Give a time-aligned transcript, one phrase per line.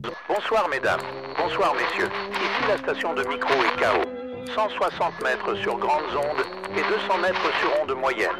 [0.00, 1.00] Bonsoir mesdames,
[1.36, 2.08] bonsoir messieurs.
[2.32, 4.52] Ici la station de micro et KO.
[4.54, 8.30] 160 mètres sur grandes ondes et 200 mètres sur ondes moyennes.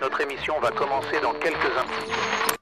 [0.00, 2.54] Notre émission va commencer dans quelques instants.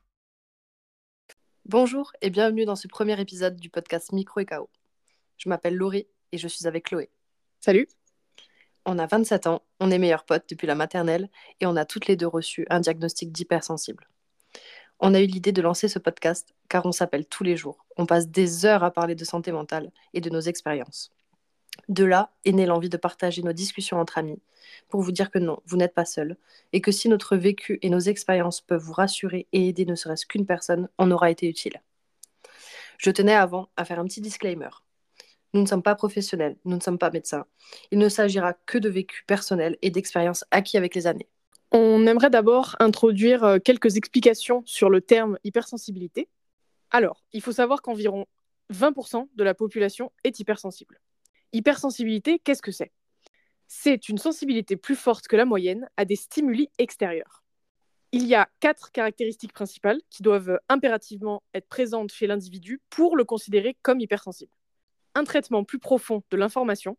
[1.66, 4.71] Bonjour et bienvenue dans ce premier épisode du podcast Micro et KO.
[5.37, 7.11] Je m'appelle Laurie et je suis avec Chloé.
[7.61, 7.87] Salut.
[8.87, 11.29] On a 27 ans, on est meilleurs potes depuis la maternelle
[11.61, 14.09] et on a toutes les deux reçu un diagnostic d'hypersensible.
[14.98, 17.84] On a eu l'idée de lancer ce podcast car on s'appelle tous les jours.
[17.96, 21.12] On passe des heures à parler de santé mentale et de nos expériences.
[21.88, 24.40] De là est née l'envie de partager nos discussions entre amis
[24.88, 26.37] pour vous dire que non, vous n'êtes pas seul
[26.73, 30.24] et que si notre vécu et nos expériences peuvent vous rassurer et aider ne serait-ce
[30.24, 31.82] qu'une personne, on aura été utile.
[32.96, 34.70] Je tenais avant à faire un petit disclaimer.
[35.52, 37.45] Nous ne sommes pas professionnels, nous ne sommes pas médecins.
[37.90, 41.28] Il ne s'agira que de vécu personnel et d'expériences acquis avec les années.
[41.73, 46.29] On aimerait d'abord introduire euh, quelques explications sur le terme hypersensibilité.
[46.91, 48.27] Alors, il faut savoir qu'environ
[48.73, 51.01] 20% de la population est hypersensible.
[51.52, 52.93] Hypersensibilité, qu'est-ce que c'est?
[53.68, 57.43] C'est une sensibilité plus forte que la moyenne à des stimuli extérieurs.
[58.12, 63.24] Il y a quatre caractéristiques principales qui doivent impérativement être présentes chez l'individu pour le
[63.24, 64.53] considérer comme hypersensible.
[65.15, 66.97] Un traitement plus profond de l'information,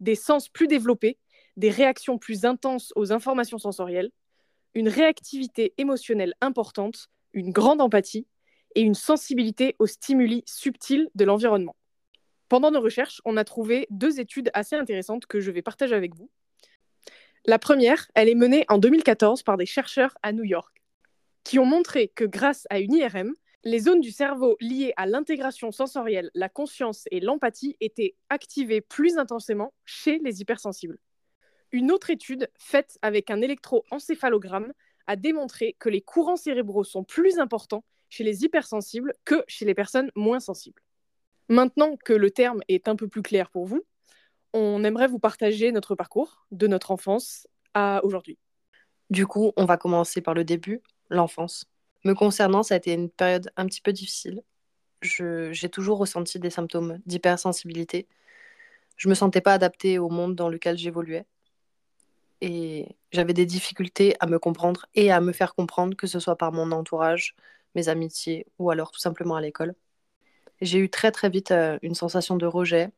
[0.00, 1.18] des sens plus développés,
[1.56, 4.10] des réactions plus intenses aux informations sensorielles,
[4.74, 8.26] une réactivité émotionnelle importante, une grande empathie
[8.74, 11.76] et une sensibilité aux stimuli subtils de l'environnement.
[12.48, 16.14] Pendant nos recherches, on a trouvé deux études assez intéressantes que je vais partager avec
[16.14, 16.30] vous.
[17.46, 20.82] La première, elle est menée en 2014 par des chercheurs à New York,
[21.44, 25.72] qui ont montré que grâce à une IRM, les zones du cerveau liées à l'intégration
[25.72, 30.98] sensorielle, la conscience et l'empathie étaient activées plus intensément chez les hypersensibles.
[31.74, 34.72] Une autre étude, faite avec un électroencéphalogramme,
[35.08, 39.74] a démontré que les courants cérébraux sont plus importants chez les hypersensibles que chez les
[39.74, 40.80] personnes moins sensibles.
[41.48, 43.82] Maintenant que le terme est un peu plus clair pour vous,
[44.52, 48.38] on aimerait vous partager notre parcours de notre enfance à aujourd'hui.
[49.10, 50.80] Du coup, on va commencer par le début,
[51.10, 51.64] l'enfance.
[52.04, 54.44] Me concernant, ça a été une période un petit peu difficile.
[55.02, 58.06] J'ai toujours ressenti des symptômes d'hypersensibilité.
[58.96, 61.26] Je me sentais pas adaptée au monde dans lequel j'évoluais.
[62.44, 66.36] Et j'avais des difficultés à me comprendre et à me faire comprendre, que ce soit
[66.36, 67.34] par mon entourage,
[67.74, 69.74] mes amitiés ou alors tout simplement à l'école
[70.60, 72.90] j'ai eu très très vite euh, une sensation de rejet,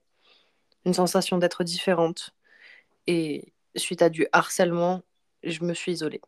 [0.85, 2.35] une sensation d'être différente.
[3.07, 5.03] Et suite à du harcèlement,
[5.43, 6.21] je me suis isolée.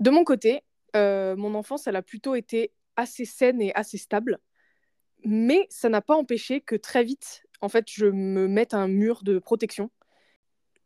[0.00, 0.62] De mon côté,
[0.96, 4.38] euh, mon enfance, elle a plutôt été assez saine et assez stable.
[5.24, 9.22] Mais ça n'a pas empêché que très vite, en fait, je me mette un mur
[9.22, 9.90] de protection.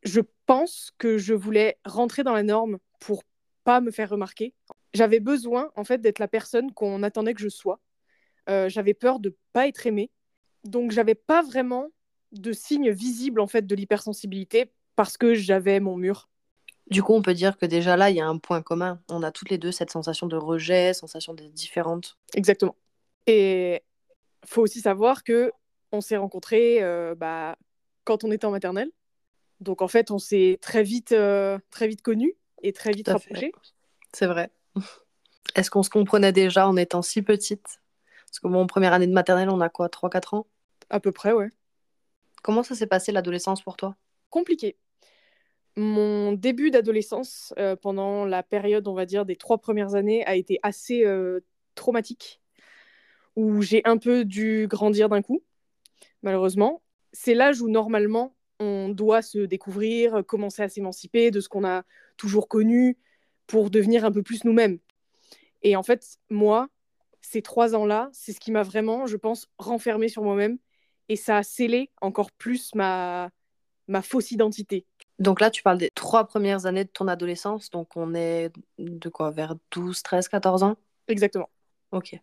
[0.06, 3.24] Je pense que je voulais rentrer dans la norme pour
[3.64, 4.54] pas me faire remarquer.
[4.94, 7.80] J'avais besoin, en fait, d'être la personne qu'on attendait que je sois.
[8.48, 10.10] Euh, j'avais peur de pas être aimée.
[10.64, 11.88] Donc j'avais pas vraiment
[12.32, 16.28] de signes visibles en fait de l'hypersensibilité parce que j'avais mon mur.
[16.88, 19.00] Du coup, on peut dire que déjà là, il y a un point commun.
[19.08, 22.16] On a toutes les deux cette sensation de rejet, sensation d'être différente.
[22.34, 22.76] Exactement.
[23.26, 23.82] Et
[24.44, 25.52] faut aussi savoir que
[25.90, 27.56] on s'est rencontrés euh, bah,
[28.04, 28.90] quand on était en maternelle.
[29.60, 33.52] Donc en fait, on s'est très vite, euh, très vite connus et très vite rapprochés.
[34.12, 34.50] C'est vrai.
[35.54, 37.80] Est-ce qu'on se comprenait déjà en étant si petite
[38.36, 40.46] parce que bon, première année de maternelle, on a quoi 3-4 ans?
[40.90, 41.48] À peu près, ouais.
[42.42, 43.96] Comment ça s'est passé l'adolescence pour toi?
[44.28, 44.76] Compliqué.
[45.74, 50.36] Mon début d'adolescence, euh, pendant la période, on va dire, des trois premières années, a
[50.36, 51.40] été assez euh,
[51.74, 52.42] traumatique,
[53.36, 55.42] où j'ai un peu dû grandir d'un coup,
[56.22, 56.82] malheureusement.
[57.14, 61.82] C'est l'âge où normalement on doit se découvrir, commencer à s'émanciper de ce qu'on a
[62.16, 62.96] toujours connu
[63.46, 64.78] pour devenir un peu plus nous-mêmes.
[65.62, 66.68] Et en fait, moi,
[67.20, 70.58] ces trois ans-là, c'est ce qui m'a vraiment, je pense, renfermée sur moi-même.
[71.08, 73.30] Et ça a scellé encore plus ma,
[73.88, 74.86] ma fausse identité.
[75.18, 77.70] Donc là, tu parles des trois premières années de ton adolescence.
[77.70, 80.76] Donc on est de quoi Vers 12, 13, 14 ans?
[81.08, 81.48] Exactement.
[81.92, 82.18] Ok.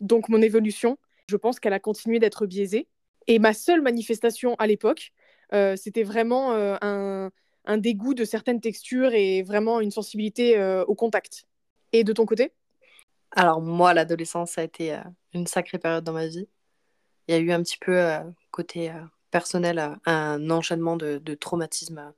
[0.00, 0.98] Donc mon évolution,
[1.28, 2.88] je pense qu'elle a continué d'être biaisée.
[3.26, 7.28] Et ma seule manifestation à l'époque, euh, c'était vraiment euh,
[7.64, 11.46] un, dégoût de certaines textures et vraiment une sensibilité euh, au contact.
[11.92, 12.52] Et de ton côté?
[13.36, 15.00] Alors moi, l'adolescence, a été euh,
[15.32, 16.48] une sacrée période dans ma vie.
[17.28, 18.20] Il y a eu un petit peu, euh,
[18.50, 18.94] côté euh,
[19.30, 22.12] personnel, un enchaînement de, de traumatismes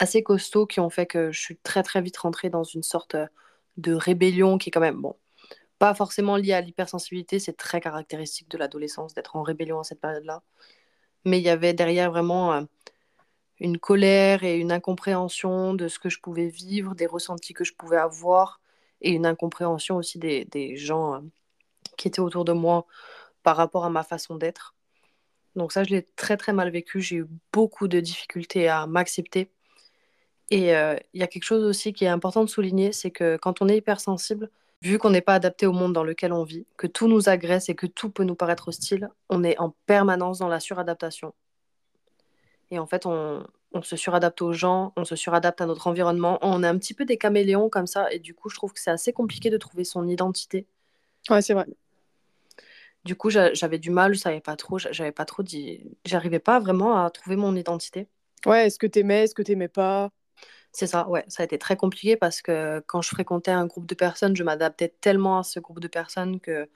[0.00, 3.16] assez costauds qui ont fait que je suis très très vite rentrée dans une sorte
[3.76, 5.16] de rébellion qui est quand même, bon,
[5.78, 10.00] pas forcément liée à l'hypersensibilité, c'est très caractéristique de l'adolescence d'être en rébellion à cette
[10.00, 10.42] période-là.
[11.24, 12.66] Mais il y avait derrière vraiment
[13.60, 17.74] une colère et une incompréhension de ce que je pouvais vivre, des ressentis que je
[17.74, 18.60] pouvais avoir
[19.02, 21.20] et une incompréhension aussi des, des gens euh,
[21.96, 22.86] qui étaient autour de moi
[23.42, 24.74] par rapport à ma façon d'être.
[25.56, 27.00] Donc ça, je l'ai très très mal vécu.
[27.00, 29.50] J'ai eu beaucoup de difficultés à m'accepter.
[30.50, 33.36] Et euh, il y a quelque chose aussi qui est important de souligner, c'est que
[33.36, 34.50] quand on est hypersensible,
[34.82, 37.68] vu qu'on n'est pas adapté au monde dans lequel on vit, que tout nous agresse
[37.68, 41.34] et que tout peut nous paraître hostile, on est en permanence dans la suradaptation.
[42.70, 46.38] Et en fait, on, on se suradapte aux gens, on se suradapte à notre environnement.
[46.42, 48.12] On est un petit peu des caméléons comme ça.
[48.12, 50.66] Et du coup, je trouve que c'est assez compliqué de trouver son identité.
[51.28, 51.66] Ouais, c'est vrai.
[53.04, 56.60] Du coup, j'avais du mal, je savais pas trop, j'avais pas trop dit, j'arrivais pas
[56.60, 58.08] vraiment à trouver mon identité.
[58.44, 60.10] Ouais, est-ce que t'aimais, est-ce que t'aimais pas?
[60.72, 63.86] C'est ça, ouais, ça a été très compliqué parce que quand je fréquentais un groupe
[63.86, 66.68] de personnes, je m'adaptais tellement à ce groupe de personnes que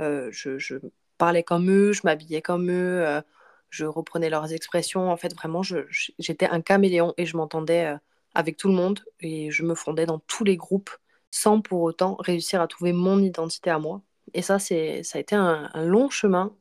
[0.00, 0.78] je,
[1.18, 3.22] parlais comme eux, je m'habillais comme eux,
[3.70, 5.10] je reprenais leurs expressions.
[5.10, 7.96] En fait, vraiment, j'étais un caméléon et je m'entendais
[8.34, 10.90] avec tout le monde et je me fondais dans tous les groupes
[11.30, 14.02] sans pour autant réussir à trouver mon identité à moi.
[14.34, 16.54] Et ça, ça a été un, long chemin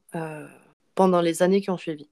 [0.96, 2.10] pendant les années qui ont suivi.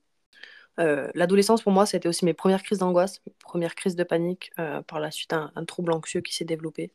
[0.79, 4.51] Euh, l'adolescence, pour moi, c'était aussi mes premières crises d'angoisse, mes premières crises de panique,
[4.87, 6.91] par la suite un, un, trouble anxieux qui s'est développé.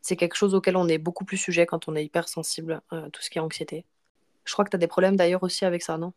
[0.00, 2.80] C'est quelque chose auquel on est beaucoup plus sujet quand on est hypersensible,
[3.12, 3.84] tout ce qui est anxiété.
[4.44, 6.12] Je crois que tu as des problèmes d'ailleurs aussi avec ça, non?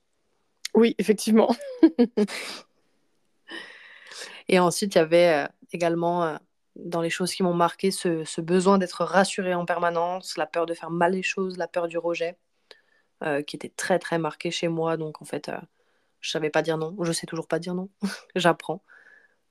[0.73, 1.55] Oui, effectivement.
[4.49, 6.37] Et ensuite, il y avait euh, également, euh,
[6.75, 10.73] dans les choses qui m'ont marqué, ce, besoin d'être rassuré en permanence, la peur de
[10.73, 12.37] faire mal les choses, la peur du rejet,
[13.23, 14.97] euh, qui était très, très marqué chez moi.
[14.97, 15.51] Donc, en fait,
[16.23, 16.95] je savais pas dire non.
[17.01, 17.89] Je sais toujours pas dire non.
[18.35, 18.81] J'apprends.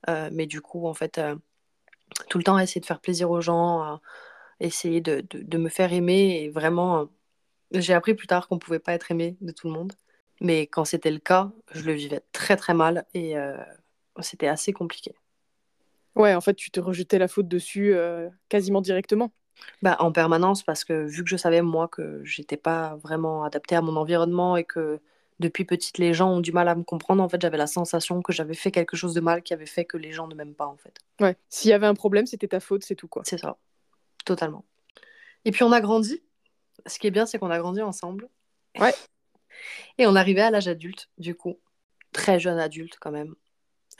[0.07, 1.21] mais du coup, en fait,
[2.29, 3.99] tout le temps, essayer de faire plaisir aux gens,
[4.59, 6.41] essayer de, de, me faire aimer.
[6.43, 7.09] Et vraiment,
[7.71, 9.93] j'ai appris plus tard qu'on pouvait pas être aimé de tout le monde.
[10.41, 13.57] Mais quand c'était le cas, je le vivais très très mal et euh,
[14.19, 15.15] c'était assez compliqué.
[16.15, 19.31] Ouais, en fait, tu te rejetais la faute dessus euh, quasiment directement.
[19.81, 23.75] Bah, en permanence, parce que vu que je savais, moi, que j'étais pas vraiment adaptée
[23.75, 24.99] à mon environnement et que
[25.39, 28.21] depuis petite, les gens ont du mal à me comprendre, en fait, j'avais la sensation
[28.21, 30.55] que j'avais fait quelque chose de mal qui avait fait que les gens ne m'aiment
[30.55, 30.99] pas, en fait.
[31.19, 33.23] Ouais, s'il y avait un problème, c'était ta faute, c'est tout, quoi.
[33.25, 33.57] C'est ça,
[34.25, 34.65] totalement.
[35.45, 36.21] Et puis, on a grandi.
[36.85, 38.29] Ce qui est bien, c'est qu'on a grandi ensemble.
[38.79, 38.93] Ouais.
[39.97, 41.59] Et on arrivait à l'âge adulte, du coup,
[42.11, 43.35] très jeune adulte quand même.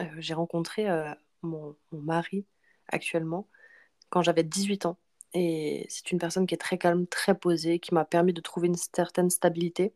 [0.01, 2.45] Euh, j'ai rencontré euh, mon, mari
[2.87, 3.47] actuellement
[4.09, 4.97] quand j'avais 18 ans.
[5.33, 8.67] Et c'est une personne qui est très calme, très posée, qui m'a permis de trouver
[8.67, 9.93] une certaine stabilité.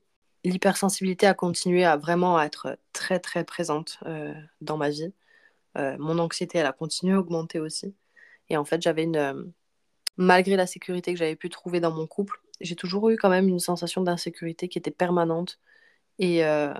[0.47, 5.13] L'hypersensibilité a continué à vraiment être très très présente euh, dans ma vie.
[5.75, 7.93] mon anxiété, elle a continué à augmenter aussi.
[8.49, 9.53] Et en fait, j'avais une...
[10.17, 13.47] Malgré la sécurité que j'avais pu trouver dans mon couple, j'ai toujours eu quand même
[13.47, 15.59] une sensation d'insécurité qui était permanente.
[16.19, 16.73] Et euh,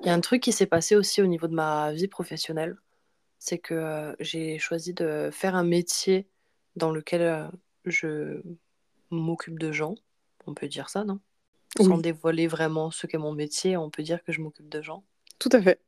[0.00, 2.76] il y a un truc qui s'est passé aussi au niveau de ma vie professionnelle,
[3.38, 6.28] c'est que euh, j'ai choisi de faire un métier
[6.76, 7.48] dans lequel euh,
[7.84, 8.40] je
[9.10, 9.94] m'occupe de gens.
[10.46, 11.20] On peut dire ça, non?
[11.78, 15.04] Sans dévoiler vraiment ce qu'est mon métier, on peut dire que je m'occupe de gens.
[15.38, 15.80] Tout à fait.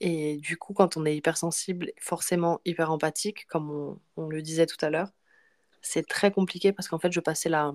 [0.00, 4.66] Et du coup, quand on est hypersensible, forcément hyper empathique, comme on, on le disait
[4.66, 5.10] tout à l'heure,
[5.82, 7.72] c'est très compliqué parce qu'en fait, je passais la,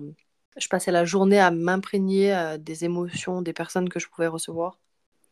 [0.56, 4.78] je passais la journée à m'imprégner euh, des émotions des personnes que je pouvais recevoir.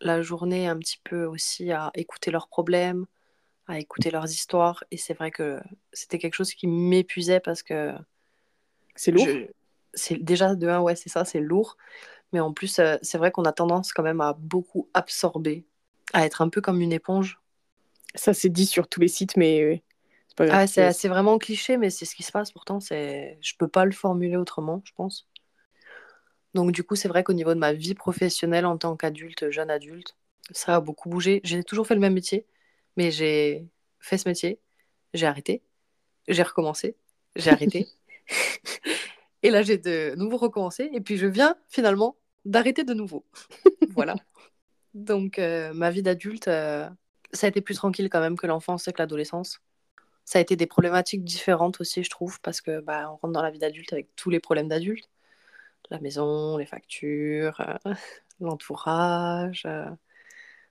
[0.00, 3.06] La journée un petit peu aussi à écouter leurs problèmes,
[3.66, 4.82] à écouter leurs histoires.
[4.90, 5.60] Et c'est vrai que
[5.92, 7.92] c'était quelque chose qui m'épuisait parce que...
[8.96, 9.26] C'est lourd.
[9.94, 11.76] C'est déjà de un, ouais, c'est ça, c'est lourd.
[12.32, 15.66] Mais en plus, euh, c'est vrai qu'on a tendance quand même à beaucoup absorber,
[16.12, 17.40] à être un peu comme une éponge.
[18.14, 19.82] Ça, c'est dit sur tous les sites, mais
[20.38, 22.80] ah, c'est vraiment cliché, mais c'est ce qui se passe pourtant.
[22.80, 23.38] C'est...
[23.40, 25.28] Je peux pas le formuler autrement, je pense.
[26.54, 29.70] Donc du coup, c'est vrai qu'au niveau de ma vie professionnelle en tant qu'adulte, jeune
[29.70, 30.16] adulte,
[30.50, 31.40] ça a beaucoup bougé.
[31.44, 32.46] J'ai toujours fait le même métier,
[32.96, 33.68] mais j'ai
[34.00, 34.58] fait ce métier,
[35.14, 35.62] j'ai arrêté,
[36.26, 36.96] j'ai recommencé,
[37.36, 37.88] j'ai arrêté.
[39.42, 43.24] et là, j'ai de nouveau recommencé, et puis je viens finalement d'arrêter de nouveau.
[43.94, 44.16] voilà.
[44.94, 46.88] Donc euh, ma vie d'adulte, euh,
[47.32, 49.60] ça a été plus tranquille quand même que l'enfance et que l'adolescence
[50.24, 53.50] ça a été des problématiques différentes aussi, je trouve, parce que bah, rentre dans la
[53.50, 55.08] vie d'adulte avec tous les problèmes d'adulte.
[55.90, 57.94] La maison, les factures, euh,
[58.40, 59.66] l'entourage,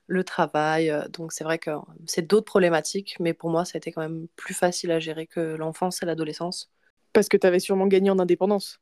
[0.06, 0.92] le travail.
[1.10, 1.72] Donc c'est vrai que
[2.06, 5.26] c'est d'autres problématiques, mais pour moi, ça a été quand même plus facile à gérer
[5.26, 6.72] que l'enfance et l'adolescence.
[7.12, 8.80] Parce que tu avais sûrement gagné en indépendance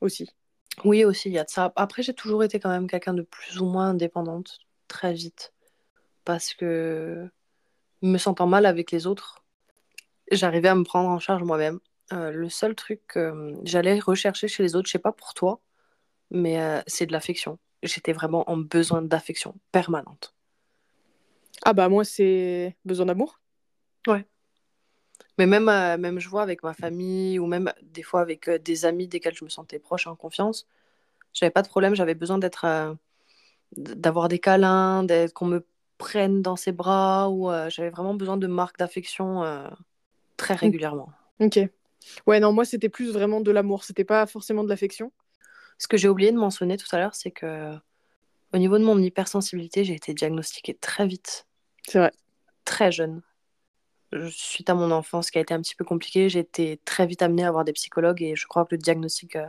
[0.00, 0.30] aussi.
[0.84, 1.72] Oui, aussi, il y a de ça.
[1.76, 5.52] Après, j'ai toujours été quand même quelqu'un de plus ou moins indépendante, très vite.
[6.24, 7.28] Parce que
[8.02, 9.44] me sentant mal avec les autres,
[10.30, 11.80] j'arrivais à me prendre en charge moi-même.
[12.12, 15.60] Euh, le seul truc que j'allais rechercher chez les autres, je sais pas pour toi,
[16.30, 17.58] mais euh, c'est de l'affection.
[17.82, 20.34] J'étais vraiment en besoin d'affection permanente.
[21.64, 23.40] Ah bah moi c'est besoin d'amour.
[24.06, 24.24] Ouais.
[25.38, 28.84] Mais même, euh, même je vois avec ma famille ou même des fois avec des
[28.86, 30.66] amis desquels je me sentais proche en confiance,
[31.34, 32.94] J'avais pas de problème, j'avais besoin d'être, euh,
[33.76, 35.66] d'avoir des câlins, d'être- qu'on me
[35.98, 39.68] prenne dans ses bras, ou euh, j'avais vraiment besoin de marques d'affection euh,
[40.36, 41.10] très régulièrement.
[41.40, 41.58] Ok.
[42.26, 43.84] Ouais, non, moi, c'était plus vraiment de l'amour.
[43.84, 45.12] C'était pas forcément de l'affection.
[45.78, 47.74] Ce que j'ai oublié de mentionner tout à l'heure, c'est que
[48.54, 51.46] au niveau de mon hypersensibilité, j'ai été diagnostiquée très vite,
[51.82, 52.12] C'est vrai.
[52.64, 53.22] très jeune.
[54.30, 57.20] Suite à mon enfance qui a été un petit peu compliquée, j'ai été très vite
[57.22, 59.46] amenée à voir des psychologues et je crois que le diagnostic euh,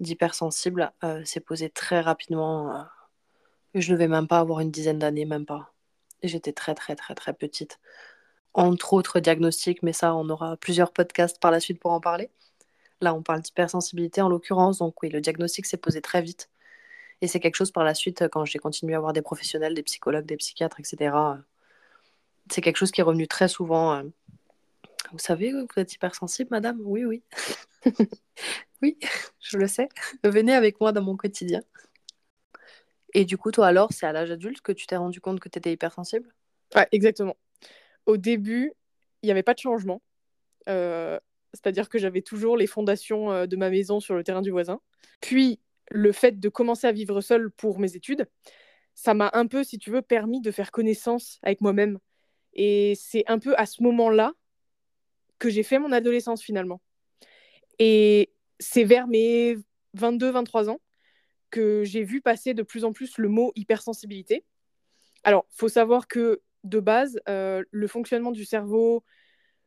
[0.00, 2.76] d'hypersensible euh, s'est posé très rapidement.
[2.76, 2.82] euh,
[3.74, 5.72] je ne devais même pas avoir une dizaine d'années, même pas.
[6.22, 7.80] J'étais très très très très petite.
[8.54, 12.30] Entre autres diagnostics, mais ça, on aura plusieurs podcasts par la suite pour en parler.
[13.00, 16.50] Là, on parle d'hypersensibilité en l'occurrence, donc oui, le diagnostic s'est posé très vite.
[17.22, 19.82] Et c'est quelque chose par la suite, quand j'ai continué à voir des professionnels, des
[19.84, 21.16] psychologues, des psychiatres, etc.
[22.50, 23.94] C'est quelque chose qui est revenu très souvent.
[23.94, 24.02] euh.
[25.12, 26.78] Vous savez, vous êtes hypersensible, madame?
[26.82, 27.22] Oui, oui.
[28.82, 28.98] oui,
[29.40, 29.88] je le sais.
[30.24, 31.62] Venez avec moi dans mon quotidien.
[33.14, 35.48] Et du coup, toi alors, c'est à l'âge adulte que tu t'es rendu compte que
[35.48, 36.34] tu étais hypersensible
[36.92, 37.36] exactement.
[38.06, 38.72] Au début,
[39.22, 40.02] il n'y avait pas de changement.
[40.68, 41.18] Euh,
[41.54, 44.80] C'est-à-dire que j'avais toujours les fondations euh, de ma maison sur le terrain du voisin.
[45.20, 48.28] Puis, le fait de commencer à vivre seule pour mes études,
[48.94, 51.98] ça m'a un peu, si tu veux, permis de faire connaissance avec moi-même.
[52.58, 54.32] Et c'est un peu à ce moment-là
[55.38, 56.80] que j'ai fait mon adolescence finalement.
[57.78, 59.56] Et c'est vers mes
[59.96, 60.80] 22-23 ans
[61.50, 64.44] que j'ai vu passer de plus en plus le mot hypersensibilité.
[65.22, 69.04] Alors, faut savoir que de base, euh, le fonctionnement du cerveau,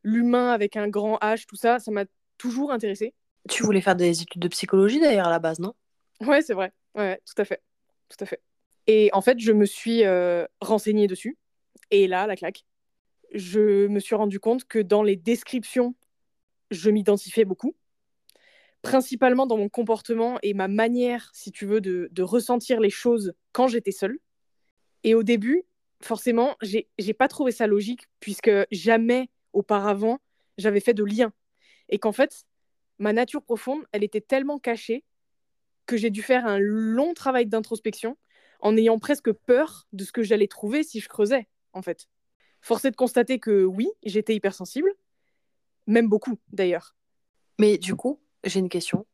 [0.02, 2.04] l'humain avec un grand H, tout ça, ça m'a
[2.36, 3.14] toujours intéressé.
[3.48, 5.72] Tu voulais faire des études de psychologie d'ailleurs à la base, non?
[6.20, 6.72] Ouais, c'est vrai.
[6.94, 7.62] Ouais, tout à fait.
[8.10, 8.42] Tout à fait.
[8.86, 11.38] Et en fait, je me suis euh, renseignée dessus.
[11.90, 12.64] Et là, la claque.
[13.34, 15.94] Je me suis rendu compte que dans les descriptions,
[16.70, 17.74] je m'identifiais beaucoup.
[18.82, 23.68] Principalement dans mon comportement et ma manière, si tu veux, de, ressentir les choses quand
[23.68, 24.18] j'étais seule.
[25.04, 25.64] Et au début,
[26.02, 30.18] forcément, j'ai j'ai pas trouvé ça logique puisque jamais auparavant
[30.58, 31.32] j'avais fait de lien.
[31.88, 32.44] Et qu'en fait,
[32.98, 35.04] ma nature profonde, elle était tellement cachée
[35.86, 38.16] que j'ai dû faire un long travail d'introspection
[38.60, 42.08] en ayant presque peur de ce que j'allais trouver si je creusais, en fait.
[42.62, 44.90] Force est de constater que oui, j'étais hypersensible,
[45.86, 46.94] même beaucoup d'ailleurs.
[47.58, 49.04] Mais du coup, j'ai une question.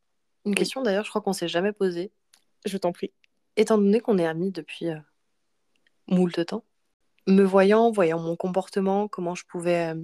[0.45, 0.57] Une Oui.
[0.57, 2.13] question d'ailleurs, je crois qu'on s'est jamais posée.
[2.67, 3.11] Je t'en prie.
[3.57, 4.99] Étant donné qu'on est amis depuis euh,
[6.07, 6.65] moult temps,
[7.27, 10.01] me voyant, voyant mon comportement, comment je pouvais euh,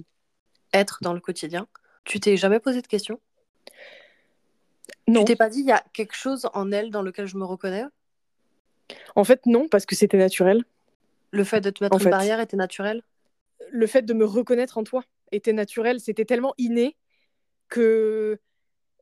[0.73, 1.67] être dans le quotidien,
[2.03, 3.19] tu t'es jamais posé de question
[5.07, 5.21] Non.
[5.21, 7.45] Tu t'es pas dit, il y a quelque chose en elle dans lequel je me
[7.45, 7.85] reconnais?
[9.15, 10.63] En fait, non, parce que c'était naturel.
[11.31, 12.09] Le fait de te mettre En une fait.
[12.09, 13.03] barrière était naturel?
[13.75, 15.99] Le fait de me reconnaître en toi était naturel.
[15.99, 16.95] C'était tellement inné
[17.67, 18.39] que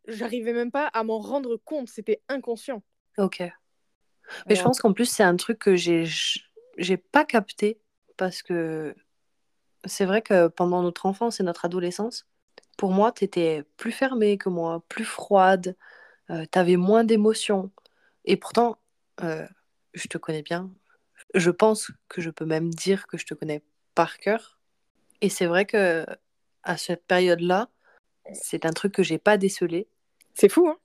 [0.08, 1.90] j'arrivais même pas à m'en rendre compte.
[1.90, 2.84] C'était inconscient.
[3.18, 3.44] Ok.
[4.48, 6.06] Mais je pense qu'en plus, c'est un truc que j'ai
[6.78, 7.80] j'ai pas capté
[8.18, 8.96] parce que
[9.86, 12.26] c'est vrai que pendant notre enfance et notre adolescence,
[12.78, 15.76] pour moi, tu étais plus fermée que moi, plus froide,
[16.30, 17.72] tu avais moins d'émotions.
[18.26, 18.80] Et pourtant,
[19.22, 19.46] euh,
[19.94, 20.72] je te connais bien.
[21.36, 23.64] Je pense que je peux même dire que je te connais
[23.96, 24.60] par cœur.
[25.24, 26.06] Et c'est vrai que
[26.64, 27.70] à cette période-là,
[28.34, 29.88] c'est un truc que j'ai pas décelé.
[30.34, 30.78] C'est fou, hein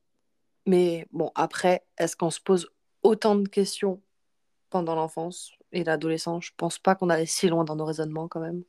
[0.65, 2.71] Mais bon, après, est-ce qu'on se pose
[3.03, 4.01] autant de questions
[4.71, 6.45] pendant l'enfance et l'adolescence?
[6.45, 8.63] Je pense pas qu'on allait si loin dans nos raisonnements quand même.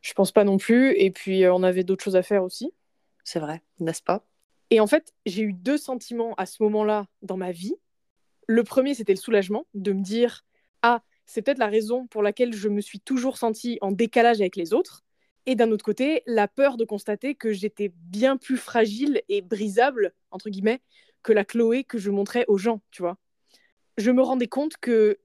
[0.00, 0.96] Je pense pas non plus.
[0.96, 2.72] Et puis, euh, on avait d'autres choses à faire aussi.
[3.22, 4.24] C'est vrai, n'est-ce pas?
[4.70, 7.74] Et en fait, j'ai eu deux sentiments à ce moment-là dans ma vie.
[8.46, 10.46] Le premier, c'était le soulagement de me dire
[10.80, 14.56] Ah, c'est peut-être la raison pour laquelle je me suis toujours sentie en décalage avec
[14.56, 15.04] les autres.
[15.46, 20.12] Et d'un autre côté, la peur de constater que j'étais bien plus fragile et brisable,
[20.30, 20.80] entre guillemets,
[21.22, 23.18] que la Chloé que je montrais aux gens, tu vois.
[23.96, 25.18] Je me rendais compte que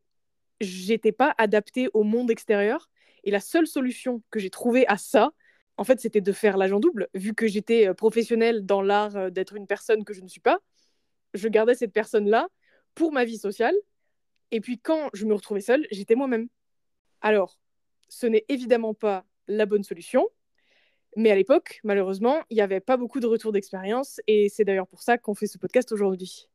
[0.61, 2.89] j'étais pas adaptée au monde extérieur.
[3.23, 5.31] Et la seule solution que j'ai trouvée à ça,
[5.77, 7.09] en fait, c'était de faire l'agent double.
[7.13, 10.39] Vu que j'étais euh, professionnelle dans l'art euh, d'être une personne que je ne suis
[10.39, 10.59] pas,
[11.33, 12.47] je gardais cette personne-là
[12.93, 13.75] pour ma vie sociale.
[14.51, 16.47] Et puis quand je me retrouvais seule, j'étais moi-même.
[17.21, 17.59] Alors,
[18.07, 20.27] ce n'est évidemment pas la bonne solution,
[21.15, 24.19] mais à l'époque, malheureusement, il n'y avait pas beaucoup de retours d'expérience.
[24.27, 26.47] Et c'est d'ailleurs pour ça qu'on fait ce podcast aujourd'hui.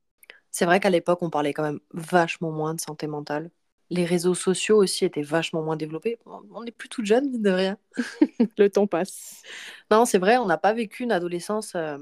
[0.51, 3.51] C'est vrai qu'à l'époque, on parlait quand même vachement moins de santé mentale.
[3.89, 6.19] Les réseaux sociaux aussi étaient vachement moins développés.
[6.27, 7.79] On n'est plus toute jeune, mine de rien.
[8.59, 9.43] Le temps passe.
[9.91, 11.99] Non, c'est vrai, on n'a pas vécu une adolescence euh,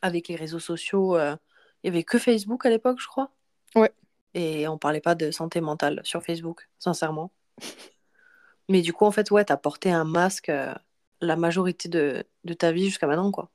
[0.00, 1.16] avec les réseaux sociaux.
[1.16, 1.36] euh,
[1.82, 3.30] Il y avait que Facebook à l'époque, je crois.
[3.74, 3.92] Ouais.
[4.34, 7.32] Et on parlait pas de santé mentale sur Facebook, sincèrement.
[8.68, 10.74] Mais du coup, en fait, ouais, t'as porté un masque euh,
[11.20, 13.50] la majorité de, ta vie jusqu'à maintenant, quoi.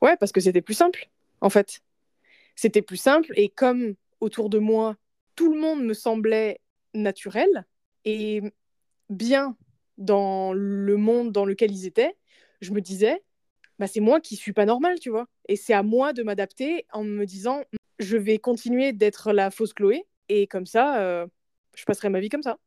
[0.00, 1.08] Ouais, parce que c'était plus simple,
[1.40, 1.80] en fait.
[2.54, 3.32] C'était plus simple.
[3.36, 4.96] Et comme autour de moi,
[5.34, 6.60] tout le monde me semblait
[6.94, 7.66] naturel
[8.04, 8.42] et
[9.10, 9.56] bien
[9.98, 12.16] dans le monde dans lequel ils étaient,
[12.60, 13.22] je me disais,
[13.78, 15.26] bah, c'est moi qui suis pas normal, tu vois.
[15.48, 17.62] Et c'est à moi de m'adapter en me disant,
[17.98, 21.26] je vais continuer d'être la fausse Chloé et comme ça, euh,
[21.74, 22.58] je passerai ma vie comme ça.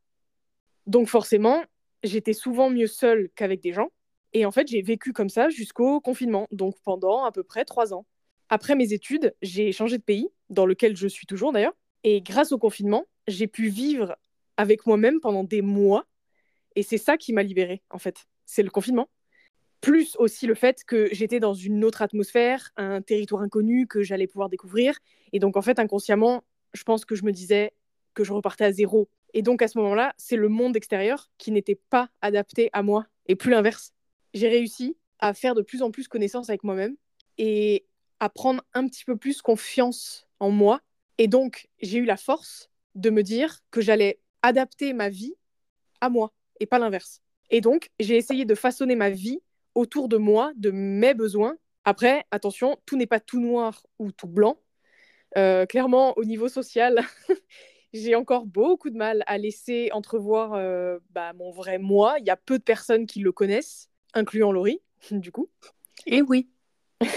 [0.86, 1.64] Donc forcément,
[2.04, 3.90] j'étais souvent mieux seule qu'avec des gens.
[4.34, 7.94] Et en fait, j'ai vécu comme ça jusqu'au confinement, donc pendant à peu près trois
[7.94, 8.06] ans.
[8.50, 11.76] Après mes études, j'ai changé de pays, dans lequel je suis toujours d'ailleurs.
[12.04, 14.16] Et grâce au confinement, j'ai pu vivre
[14.56, 16.06] avec moi-même pendant des mois.
[16.76, 18.28] Et c'est ça qui m'a libérée, en fait.
[18.46, 19.10] C'est le confinement.
[19.82, 24.28] Plus aussi le fait que j'étais dans une autre atmosphère, un territoire inconnu que j'allais
[24.28, 24.98] pouvoir découvrir.
[25.34, 27.74] Et donc, en fait, inconsciemment, je pense que je me disais
[28.14, 29.10] que je repartais à zéro.
[29.34, 33.06] Et donc, à ce moment-là, c'est le monde extérieur qui n'était pas adapté à moi,
[33.28, 33.94] et plus l'inverse.
[34.34, 36.96] J'ai réussi à faire de plus en plus connaissance avec moi-même
[37.38, 37.86] et
[38.20, 40.82] à prendre un petit peu plus confiance en moi.
[41.18, 45.36] Et donc, j'ai eu la force de me dire que j'allais adapter ma vie
[46.02, 47.22] à moi et pas l'inverse.
[47.50, 49.40] Et donc, j'ai essayé de façonner ma vie
[49.76, 51.58] autour de moi, de mes besoins.
[51.86, 54.60] Après, attention, tout n'est pas tout noir ou tout blanc.
[55.38, 57.02] Euh, clairement, au niveau social,
[57.98, 62.18] j'ai encore beaucoup de mal à laisser entrevoir euh, bah, mon vrai moi.
[62.20, 65.50] Il y a peu de personnes qui le connaissent, incluant Laurie, du coup.
[66.06, 66.50] Et oui.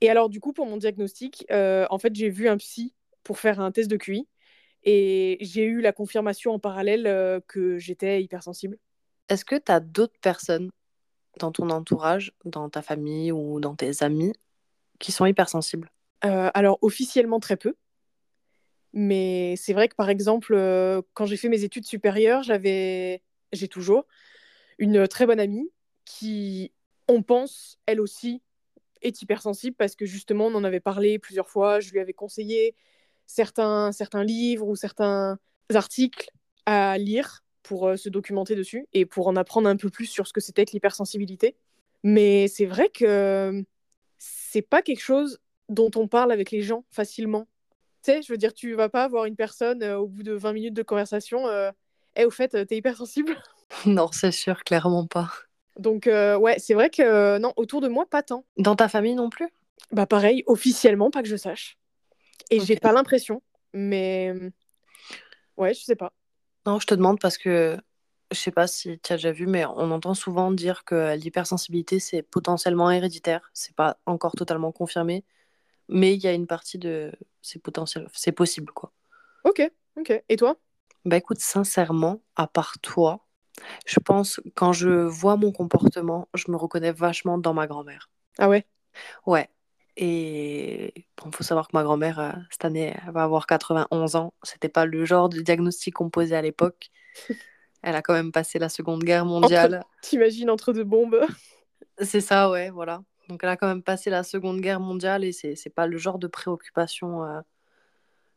[0.00, 3.40] Et alors, du coup, pour mon diagnostic, euh, en fait, j'ai vu un psy pour
[3.40, 4.28] faire un test de QI.
[4.84, 8.78] Et j'ai eu la confirmation en parallèle euh, que j'étais hypersensible.
[9.28, 10.70] Est-ce que tu as d'autres personnes
[11.40, 14.32] dans ton entourage, dans ta famille ou dans tes amis
[15.00, 15.90] qui sont hypersensibles?
[16.20, 17.74] Alors, officiellement, très peu.
[18.92, 23.68] Mais c'est vrai que, par exemple, euh, quand j'ai fait mes études supérieures, j'avais, j'ai
[23.68, 24.06] toujours
[24.78, 25.70] une très bonne amie
[26.04, 26.72] qui,
[27.08, 28.42] on pense, elle aussi,
[29.02, 31.80] est hypersensible parce que justement, on en avait parlé plusieurs fois.
[31.80, 32.74] Je lui avais conseillé
[33.26, 35.38] certains, certains livres ou certains
[35.74, 36.30] articles
[36.66, 40.26] à lire pour euh, se documenter dessus et pour en apprendre un peu plus sur
[40.26, 41.54] ce que c'était que l'hypersensibilité.
[42.02, 43.64] Mais c'est vrai que
[44.18, 47.46] c'est pas quelque chose dont on parle avec les gens facilement.
[48.02, 50.32] Tu sais, je veux dire, tu vas pas voir une personne euh, au bout de
[50.32, 51.70] 20 minutes de conversation, euh,
[52.14, 53.36] hey, au fait, t'es hypersensible
[53.86, 55.30] Non, c'est sûr, clairement pas.
[55.78, 58.44] Donc, ouais, c'est vrai que non, autour de moi, pas tant.
[58.56, 59.48] Dans ta famille non plus?
[59.92, 61.78] Bah, pareil, officiellement, pas que je sache.
[62.50, 64.32] Et j'ai pas l'impression, mais
[65.56, 66.12] ouais, je sais pas.
[66.66, 67.78] Non, je te demande parce que
[68.30, 71.98] je sais pas si tu as déjà vu, mais on entend souvent dire que l'hypersensibilité
[71.98, 73.50] c'est potentiellement héréditaire.
[73.54, 75.24] C'est pas encore totalement confirmé,
[75.88, 78.92] mais il y a une partie de c'est potentiel, c'est possible quoi.
[79.44, 79.62] Ok,
[79.96, 80.22] ok.
[80.28, 80.56] Et toi?
[81.04, 83.26] Bah écoute, sincèrement, à part toi,
[83.86, 88.10] je pense quand je vois mon comportement, je me reconnais vachement dans ma grand-mère.
[88.38, 88.66] Ah ouais?
[89.26, 89.48] Ouais,
[90.00, 94.32] et il faut savoir que ma grand-mère, euh, cette année, elle va avoir 91 ans.
[94.44, 96.90] C'était pas le genre de diagnostic qu'on posait à l'époque.
[97.82, 99.84] Elle a quand même passé la Seconde Guerre mondiale.
[100.02, 101.20] T'imagines entre deux bombes
[102.00, 103.02] C'est ça, ouais, voilà.
[103.28, 105.98] Donc elle a quand même passé la Seconde Guerre mondiale et c'est, c'est pas le
[105.98, 107.40] genre de préoccupation euh,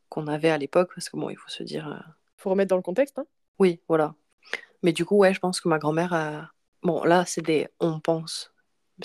[0.09, 1.87] qu'on avait à l'époque parce que bon, il faut se dire.
[1.87, 3.17] Il euh, Faut remettre dans le contexte.
[3.19, 3.25] Hein
[3.59, 4.15] oui, voilà.
[4.83, 6.51] Mais du coup, ouais, je pense que ma grand-mère.
[6.83, 8.51] Bon, là, c'est des on pense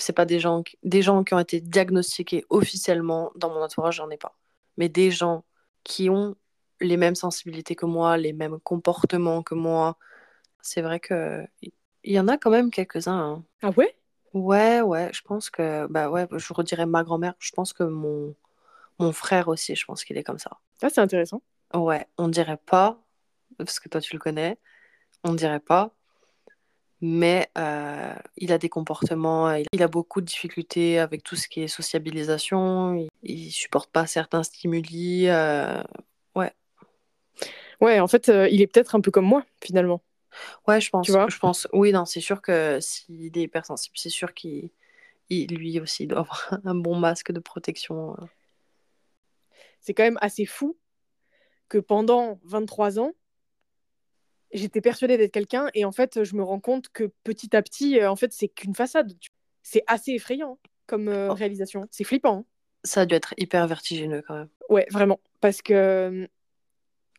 [0.01, 3.95] c'est pas des gens, qui, des gens qui ont été diagnostiqués officiellement dans mon entourage,
[3.95, 4.37] j'en ai pas.
[4.77, 5.43] Mais des gens
[5.83, 6.35] qui ont
[6.79, 9.97] les mêmes sensibilités que moi, les mêmes comportements que moi.
[10.61, 13.19] C'est vrai que il y en a quand même quelques-uns.
[13.19, 13.43] Hein.
[13.61, 13.97] Ah ouais?
[14.33, 18.35] Ouais, ouais, je pense que bah ouais, je redirais ma grand-mère, je pense que mon
[18.99, 20.57] mon frère aussi, je pense qu'il est comme ça.
[20.81, 21.41] Ah, c'est intéressant.
[21.73, 23.01] Ouais, on dirait pas
[23.57, 24.57] parce que toi tu le connais,
[25.23, 25.93] on dirait pas,
[27.01, 31.61] mais euh, il a des comportements, il a beaucoup de difficultés avec tout ce qui
[31.61, 35.81] est sociabilisation, il, ne supporte pas certains stimuli, euh,
[36.35, 36.51] ouais.
[37.81, 40.01] Ouais, en fait, euh, il est peut-être un peu comme moi, finalement.
[40.67, 41.07] Ouais, je pense.
[41.07, 41.67] je pense.
[41.73, 44.69] Oui, non, c'est sûr que s'il est hypersensible, c'est sûr qu'il
[45.29, 48.15] lui aussi doit avoir un bon masque de protection.
[49.81, 50.77] C'est quand même assez fou
[51.69, 53.13] que pendant 23 ans,
[54.53, 57.99] j'étais persuadée d'être quelqu'un et en fait, je me rends compte que petit à petit,
[57.99, 59.13] euh, en fait, c'est qu'une façade.
[59.63, 61.33] C'est assez effrayant comme euh, oh.
[61.33, 61.87] réalisation.
[61.91, 62.39] C'est flippant.
[62.39, 62.45] Hein.
[62.83, 64.49] Ça a dû être hyper vertigineux quand même.
[64.69, 65.19] Ouais, vraiment.
[65.41, 65.73] Parce que.
[65.73, 66.27] Euh,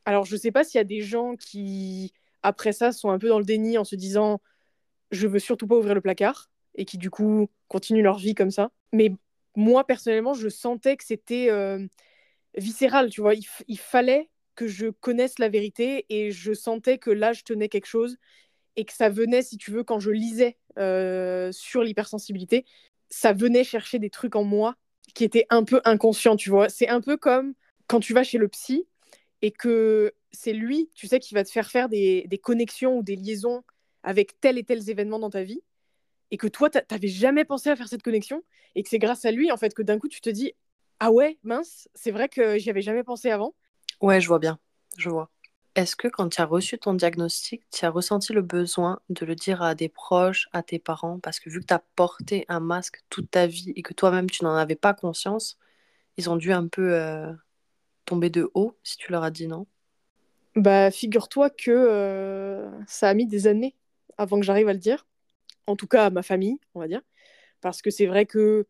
[0.04, 3.28] alors, je sais pas s'il y a des gens qui, après ça, sont un peu
[3.28, 4.40] dans le déni en se disant
[5.10, 8.50] je veux surtout pas ouvrir le placard et qui, du coup, continuent leur vie comme
[8.50, 8.70] ça.
[8.92, 9.12] Mais
[9.56, 11.50] moi, personnellement, je sentais que c'était
[12.56, 13.34] viscéral, tu vois.
[13.34, 17.86] il fallait que je connaisse la vérité et je sentais que là, je tenais quelque
[17.86, 18.18] chose
[18.78, 22.64] et que ça venait, si tu veux, quand je lisais euh, sur l'hypersensibilité,
[23.08, 24.76] ça venait chercher des trucs en moi
[25.14, 26.68] qui étaient un peu inconscients, tu vois.
[26.68, 27.54] C'est un peu comme
[27.88, 28.86] quand tu vas chez le psy
[29.42, 33.16] et que c'est lui, tu sais, qui va te faire faire des, connexions ou des
[33.16, 33.62] liaisons
[34.02, 35.62] avec tel et tel événement dans ta vie,
[36.30, 38.42] et que toi, t'avais jamais pensé à faire cette connexion,
[38.74, 40.52] et que c'est grâce à lui, en fait, que d'un coup, tu te dis,
[41.00, 43.54] ah ouais, mince, c'est vrai que j'y avais jamais pensé avant.
[44.00, 44.58] Ouais, je vois bien,
[44.96, 45.30] je vois.
[45.74, 49.36] Est-ce que quand tu as reçu ton diagnostic, tu as ressenti le besoin de le
[49.36, 51.20] dire à des proches, à tes parents?
[51.20, 54.28] Parce que vu que tu as porté un masque toute ta vie et que toi-même
[54.28, 55.56] tu n'en avais pas conscience,
[56.16, 57.32] ils ont dû un peu euh,
[58.08, 59.66] tomber de haut si tu leur as dit non
[60.56, 63.76] Bah, figure-toi que euh, ça a mis des années
[64.16, 65.06] avant que j'arrive à le dire.
[65.66, 67.02] En tout cas, à ma famille, on va dire.
[67.60, 68.66] Parce que c'est vrai que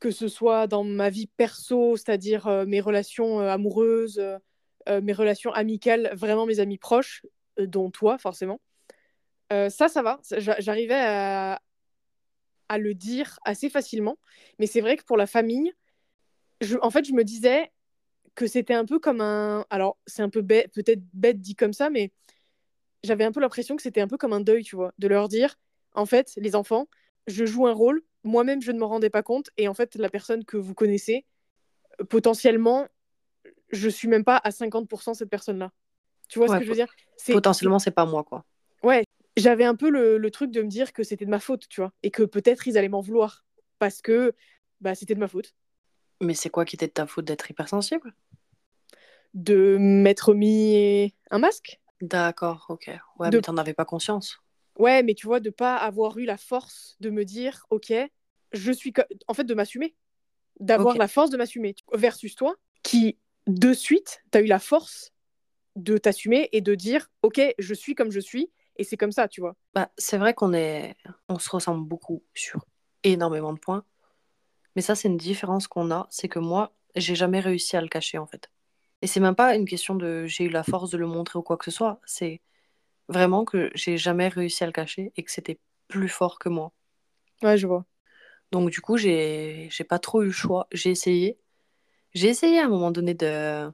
[0.00, 4.20] que ce soit dans ma vie perso, c'est-à-dire euh, mes relations amoureuses,
[4.88, 7.24] mes relations amicales, vraiment mes amis proches,
[7.56, 8.60] dont toi, forcément.
[9.50, 10.20] ça, ça va.
[10.38, 11.60] J'arrivais à,
[12.68, 14.18] à le dire assez facilement.
[14.58, 15.72] Mais c'est vrai que pour la famille,
[16.60, 17.70] je, en fait, je me disais,
[18.34, 19.64] que c'était un peu comme un.
[19.70, 22.12] Alors, c'est un peu peut-être bête dit comme ça, mais
[23.04, 25.28] j'avais un peu l'impression que c'était un peu comme un deuil, tu vois, de leur
[25.28, 25.58] dire,
[25.94, 26.88] en fait, les enfants,
[27.26, 30.08] je joue un rôle, moi-même, je ne me rendais pas compte, et en fait, la
[30.08, 31.26] personne que vous connaissez,
[32.08, 32.86] potentiellement,
[33.70, 35.72] je suis même pas à 50% cette personne-là.
[36.28, 36.94] Tu vois ce que je veux dire?
[37.26, 38.44] Potentiellement, c'est pas moi, quoi.
[38.82, 39.04] Ouais,
[39.36, 41.80] j'avais un peu le, le, truc de me dire que c'était de ma faute, tu
[41.80, 43.44] vois, et que peut-être ils allaient m'en vouloir,
[43.78, 44.34] parce que
[44.80, 45.54] bah, c'était de ma faute.
[46.22, 48.14] Mais c'est quoi qui était de ta faute d'être hypersensible?
[49.34, 51.80] De m'être mis un masque?
[52.00, 52.90] D'accord, ok.
[53.18, 53.36] Ouais, de...
[53.36, 54.38] mais t'en avais pas conscience.
[54.78, 57.92] Ouais, mais tu vois, de pas avoir eu la force de me dire, ok,
[58.52, 58.92] je suis.
[59.26, 59.94] En fait, de m'assumer.
[60.60, 61.74] D'avoir la force de m'assumer.
[61.92, 65.12] Versus toi, qui, de suite, t'as eu la force
[65.74, 69.26] de t'assumer et de dire, ok, je suis comme je suis, et c'est comme ça,
[69.26, 69.56] tu vois.
[69.74, 70.94] Bah, c'est vrai qu'on est...
[71.28, 72.64] on se ressemble beaucoup sur
[73.02, 73.84] énormément de points.
[74.76, 77.88] Mais ça, c'est une différence qu'on a, c'est que moi, j'ai jamais réussi à le
[77.88, 78.50] cacher en fait.
[79.02, 81.42] Et c'est même pas une question de j'ai eu la force de le montrer ou
[81.42, 82.40] quoi que ce soit, c'est
[83.08, 86.72] vraiment que j'ai jamais réussi à le cacher et que c'était plus fort que moi.
[87.42, 87.84] Ouais, je vois.
[88.50, 90.68] Donc du coup, j'ai j'ai pas trop eu le choix.
[90.72, 91.38] J'ai essayé.
[92.14, 93.70] J'ai essayé à un moment donné de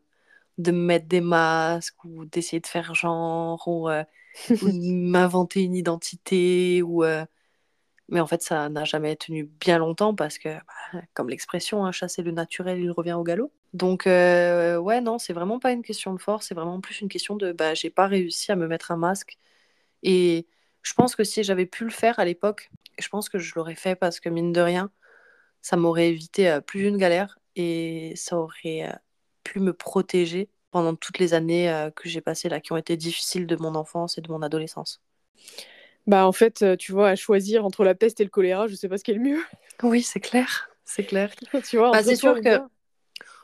[0.58, 4.04] de mettre des masques ou d'essayer de faire genre ou, euh,
[4.62, 7.24] m'inventer une identité ou euh,
[8.08, 11.92] mais en fait, ça n'a jamais tenu bien longtemps parce que, bah, comme l'expression, hein,
[11.92, 13.52] chasser le naturel, il revient au galop.
[13.74, 17.08] Donc, euh, ouais, non, c'est vraiment pas une question de force, c'est vraiment plus une
[17.08, 19.36] question de, bah, j'ai pas réussi à me mettre un masque.
[20.02, 20.46] Et
[20.82, 23.74] je pense que si j'avais pu le faire à l'époque, je pense que je l'aurais
[23.74, 24.90] fait parce que, mine de rien,
[25.62, 28.92] ça m'aurait évité euh, plus d'une galère et ça aurait euh,
[29.44, 33.46] pu me protéger pendant toutes les années que j'ai passées là, qui ont été difficiles
[33.46, 35.02] de mon enfance et de mon adolescence.
[36.08, 38.74] Bah en fait, euh, tu vois, à choisir entre la peste et le choléra, je
[38.74, 39.42] sais pas ce qui est le mieux.
[39.82, 41.30] Oui, c'est clair, c'est clair.
[41.68, 42.60] tu vois, bah, c'est sûr que,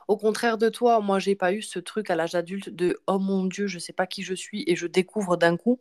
[0.09, 3.19] au contraire de toi, moi, j'ai pas eu ce truc à l'âge adulte de oh
[3.19, 5.79] mon dieu, je sais pas qui je suis et je découvre d'un coup.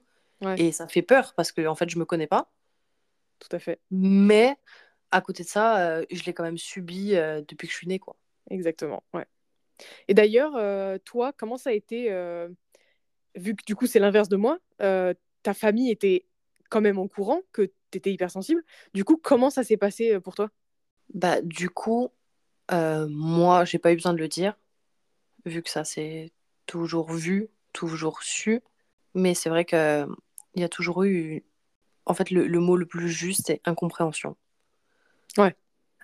[0.57, 2.51] Et ça fait peur parce que en fait, je me connais pas.
[3.39, 3.79] Tout à fait.
[3.89, 4.57] Mais
[5.11, 7.87] à côté de ça, euh, je l'ai quand même subi euh, depuis que je suis
[7.87, 8.17] née, quoi.
[8.49, 9.25] Exactement, ouais.
[10.09, 10.59] Et d'ailleurs,
[11.05, 12.09] toi, comment ça a été,
[13.35, 16.25] vu que du coup c'est l'inverse de moi, ta famille était
[16.73, 18.63] quand même en courant que tu étais hypersensible.
[18.95, 20.49] Du coup, comment ça s'est passé euh, pour toi?
[21.13, 22.09] Bah, du coup,
[22.71, 24.57] euh, moi, j'ai pas eu besoin de le dire,
[25.45, 26.31] vu que ça s'est
[26.65, 28.61] toujours vu, toujours su.
[29.13, 30.07] Mais c'est vrai qu'il
[30.55, 31.43] y a toujours eu.
[32.07, 34.35] En fait, le, le mot le plus juste, c'est incompréhension.
[35.37, 35.55] Ouais.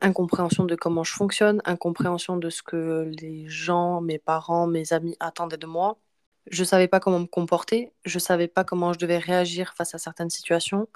[0.01, 5.17] Incompréhension de comment je fonctionne, incompréhension de ce que les gens, mes parents, mes amis
[5.19, 5.97] attendaient de moi.
[6.49, 9.97] Je savais pas comment me comporter, je savais pas comment je devais réagir face à
[9.97, 10.87] certaines situations.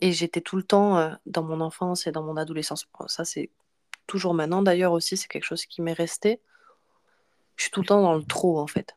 [0.00, 2.86] Et j'étais tout le temps euh, dans mon enfance et dans mon adolescence.
[3.06, 3.50] Ça, c'est
[4.06, 6.40] toujours maintenant d'ailleurs aussi, c'est quelque chose qui m'est resté.
[7.56, 8.96] Je suis tout le temps dans le trop en fait.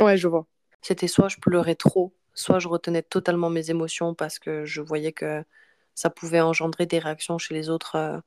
[0.00, 0.46] Ouais, je vois.
[0.82, 5.12] C'était soit je pleurais trop, soit je retenais totalement mes émotions parce que je voyais
[5.12, 5.44] que
[5.94, 7.96] ça pouvait engendrer des réactions chez les autres.
[7.96, 8.18] Euh,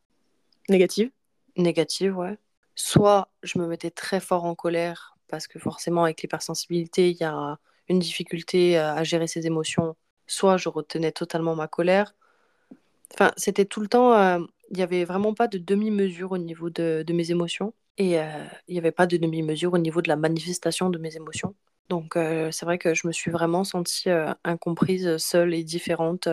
[0.70, 1.12] négatives
[1.56, 2.38] Négatives, ouais.
[2.76, 7.24] Soit je me mettais très fort en colère parce que forcément avec l'hypersensibilité, il y
[7.24, 7.58] a
[7.90, 9.96] une difficulté à gérer ses émotions.
[10.28, 12.14] Soit je retenais totalement ma colère.
[13.14, 16.70] Enfin, c'était tout le temps, euh, il n'y avait vraiment pas de demi-mesure au niveau
[16.70, 17.74] de, mes émotions.
[17.98, 18.26] Et euh,
[18.68, 21.56] il n'y avait pas de demi-mesure au niveau de la manifestation de mes émotions.
[21.90, 24.10] Donc euh, c'est vrai que je me suis vraiment sentie
[24.44, 26.28] incomprise, seule et différente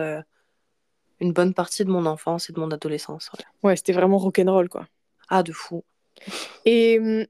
[1.21, 3.31] une bonne partie de mon enfance et de mon adolescence.
[3.33, 4.85] Ouais, ouais c'était vraiment rock'n'roll, quoi.
[5.29, 5.83] Ah, de fou.
[6.65, 7.25] Et hum,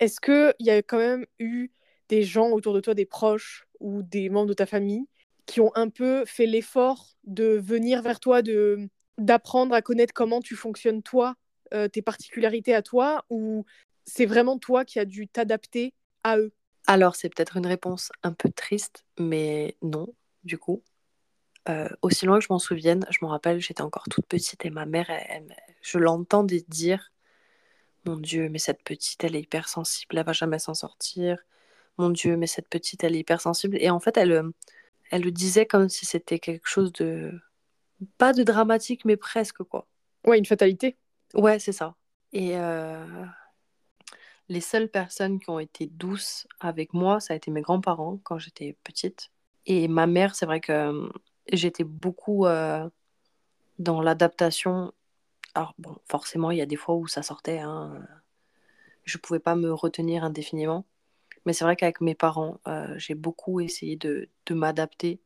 [0.00, 1.70] est-ce qu'il y a quand même eu
[2.08, 5.06] des gens autour de toi, des proches ou des membres de ta famille,
[5.46, 10.40] qui ont un peu fait l'effort de venir vers toi, de d'apprendre à connaître comment
[10.40, 11.36] tu fonctionnes toi,
[11.72, 13.64] euh, tes particularités à toi, ou
[14.04, 16.52] c'est vraiment toi qui as dû t'adapter à eux?
[16.86, 20.08] Alors, c'est peut-être une réponse un peu triste, mais non,
[20.42, 20.82] du coup.
[21.68, 24.70] Euh, aussi loin que je m'en souvienne, je me rappelle, j'étais encore toute petite et
[24.70, 25.10] ma mère,
[25.80, 27.10] je l'entendais dire
[28.04, 31.38] Mon Dieu, mais cette petite, elle est hypersensible, elle va jamais s'en sortir.
[31.98, 33.78] Mon Dieu, mais cette petite, elle est hypersensible.
[33.80, 34.50] Et en fait, elle, euh,
[35.10, 37.32] elle le disait comme si c'était quelque chose de.
[38.18, 39.86] Pas de dramatique, mais presque, quoi.
[40.26, 40.96] Ouais, une fatalité.
[41.34, 41.94] Ouais, c'est ça.
[42.32, 43.24] Et euh,
[44.48, 48.38] les seules personnes qui ont été douces avec moi, ça a été mes grands-parents quand
[48.38, 49.30] j'étais petite.
[49.66, 51.08] Et ma mère, c'est vrai que
[51.52, 52.88] j'étais beaucoup euh,
[53.78, 54.92] dans l'adaptation.
[55.54, 57.58] Alors, bon, forcément, il y a des fois où ça sortait.
[57.58, 58.06] Hein.
[59.04, 60.84] Je ne pouvais pas me retenir indéfiniment.
[61.46, 65.20] Mais c'est vrai qu'avec mes parents, euh, j'ai beaucoup essayé de, de m'adapter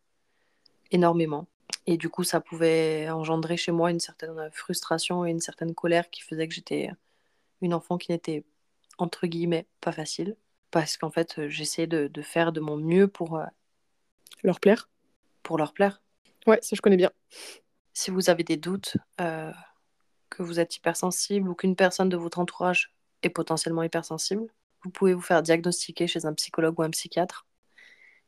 [0.91, 1.47] énormément.
[1.87, 6.11] Et du coup, ça pouvait engendrer chez moi une certaine frustration et une certaine colère
[6.11, 6.91] qui faisait que j'étais
[7.63, 8.45] une enfant qui n'était,
[8.99, 10.37] entre guillemets, pas facile.
[10.71, 13.39] Parce qu'en fait, j'essayais de, de, faire de mon mieux pour...
[13.39, 13.47] Euh,
[14.43, 14.91] leur plaire?
[15.43, 16.03] Pour leur plaire.
[16.47, 17.11] Ouais, ça je connais bien.
[17.95, 19.51] Si vous avez des doutes, euh,
[20.39, 24.47] que vous êtes hypersensible ou qu'une personne de votre entourage est potentiellement hypersensible,
[24.85, 27.45] vous pouvez vous faire diagnostiquer chez un psychologue ou un psychiatre.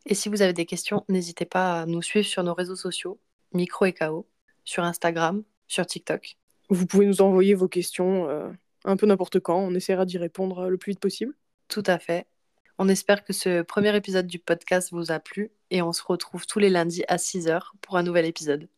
[0.07, 3.21] Et si vous avez des questions, n'hésitez pas à nous suivre sur nos réseaux sociaux,
[3.53, 4.27] Micro et KO,
[4.65, 6.37] sur Instagram, sur TikTok.
[6.69, 8.51] Vous pouvez nous envoyer vos questions euh,
[8.85, 11.35] un peu n'importe quand, on essaiera d'y répondre le plus vite possible.
[11.69, 12.27] Tout à fait.
[12.79, 16.47] On espère que ce premier épisode du podcast vous a plu et on se retrouve
[16.47, 18.69] tous les lundis à 6h pour un nouvel épisode.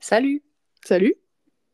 [0.00, 0.42] Salut
[0.84, 1.19] Salut